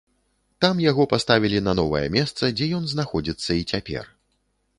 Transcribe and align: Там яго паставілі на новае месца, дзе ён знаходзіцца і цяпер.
Там 0.63 0.79
яго 0.91 1.03
паставілі 1.11 1.59
на 1.67 1.75
новае 1.81 2.03
месца, 2.17 2.43
дзе 2.55 2.71
ён 2.79 2.83
знаходзіцца 2.95 3.51
і 3.61 3.71
цяпер. 3.75 4.13